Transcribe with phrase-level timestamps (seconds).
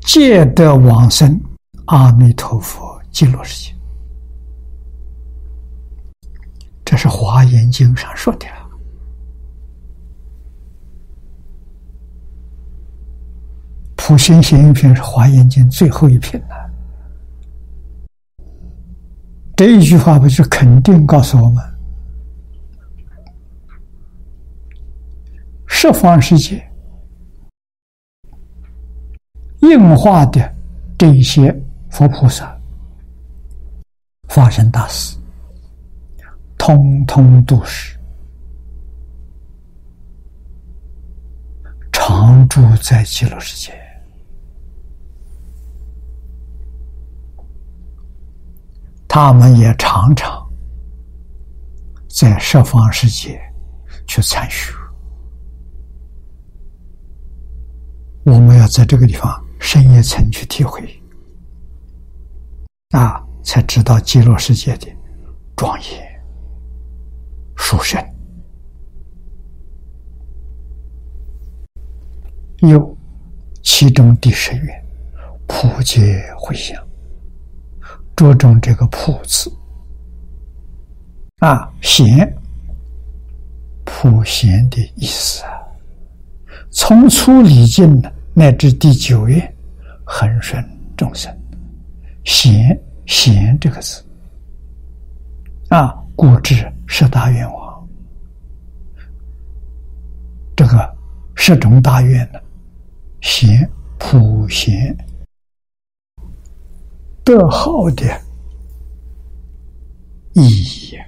[0.00, 1.40] 皆得往生
[1.86, 3.74] 阿弥陀佛极乐世界。
[6.84, 8.46] 这是《华严经》上说的。
[13.96, 16.70] 普贤行一品是《华严经》最后一品了。
[19.56, 21.64] 这一句话不就肯定告诉我们，
[25.66, 26.68] 十方世界
[29.72, 30.54] 应化的
[30.98, 31.50] 这些
[31.90, 32.54] 佛菩萨、
[34.28, 35.16] 法身大士，
[36.58, 37.98] 通通都是
[41.90, 43.72] 常住在极乐世界。
[49.08, 50.46] 他们也常常
[52.08, 53.40] 在十方世界
[54.06, 54.74] 去参学，
[58.24, 60.82] 我们要在这个地方深一层去体会，
[62.90, 64.88] 啊，才知道极乐世界的
[65.56, 66.22] 庄严、
[67.56, 68.04] 殊胜。
[72.58, 72.96] 有
[73.62, 74.84] 其中第十愿，
[75.46, 76.76] 普皆回向。
[78.16, 79.50] 着重这个“普”字
[81.38, 82.36] 啊，贤
[83.84, 85.50] 普贤的意思啊。
[86.70, 89.56] 从初礼敬呢，乃至第九愿，
[90.04, 90.64] 恒顺
[90.96, 91.30] 众生，
[92.24, 94.02] 贤贤这个字
[95.68, 97.88] 啊，故知十大愿王，
[100.56, 100.96] 这个
[101.34, 102.40] 十种大愿呢，
[103.20, 104.96] 贤普贤。
[107.22, 108.04] 德号的
[110.32, 110.98] 意义，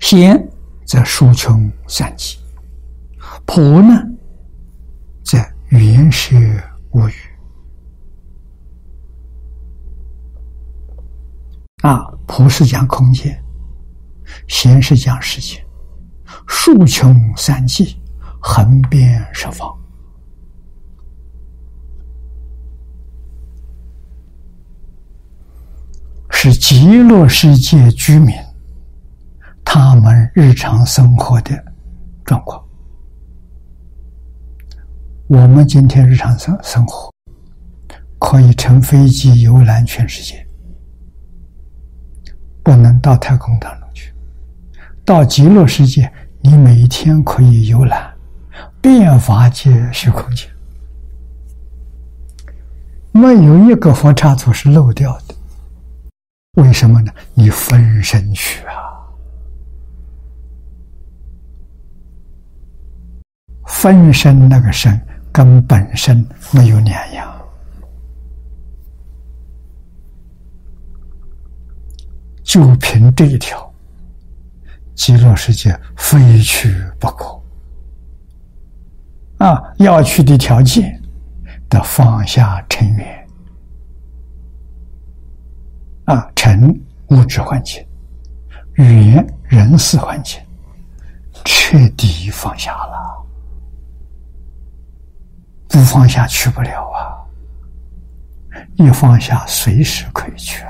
[0.00, 0.48] 贤
[0.84, 2.36] 则疏穷三际，
[3.52, 4.00] 婆呢
[5.24, 5.36] 则
[5.70, 6.36] 圆摄
[6.92, 7.12] 无语。
[11.82, 13.42] 啊，婆是讲空间，
[14.46, 15.60] 贤是讲时间，
[16.46, 17.96] 数穷三际，
[18.40, 19.76] 横遍十方。
[26.30, 28.32] 是极乐世界居民，
[29.64, 31.60] 他们日常生活的
[32.24, 32.64] 状况。
[35.30, 37.08] 我们今天日常生生活，
[38.18, 40.44] 可以乘飞机游览全世界，
[42.64, 44.12] 不能到太空当中去。
[45.04, 48.12] 到极乐世界，你每天可以游览
[48.80, 50.48] 遍法界虚空界，
[53.12, 55.34] 没有一个佛刹土是漏掉的。
[56.60, 57.12] 为什么呢？
[57.34, 58.98] 你分身去啊，
[63.68, 65.00] 分身那个身
[65.32, 67.40] 跟本身没有两样，
[72.42, 73.72] 就凭这一条，
[74.94, 77.40] 极乐世界非去不可
[79.38, 79.62] 啊！
[79.78, 81.00] 要去的条件
[81.68, 83.28] 得放下尘缘。
[86.06, 86.68] 啊，尘
[87.10, 87.86] 物质环境，
[88.74, 90.40] 缘人事环境，
[91.44, 92.99] 彻底放下了，
[95.90, 97.18] 放下去不了啊！
[98.76, 100.64] 一放下，随时可以去。